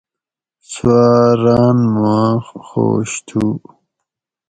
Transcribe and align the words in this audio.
سوآں 0.71 1.27
ران 1.43 1.79
ما 1.99 2.17
خوش 2.67 3.11
تُھو 3.27 3.43